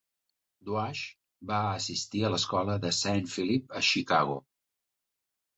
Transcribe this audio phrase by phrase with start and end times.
[0.69, 1.01] Duax
[1.51, 4.43] va assistir a l'Escola de Saint Phillip a Chicago.